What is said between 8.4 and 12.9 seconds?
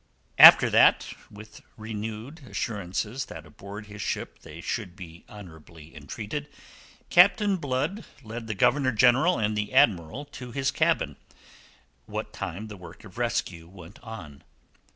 the Governor General and the Admiral to his cabin, what time the